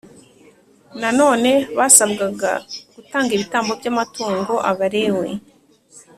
[1.01, 2.51] Nanone basabwaga
[2.95, 5.29] gutanga ibitambo by amatungo Abalewi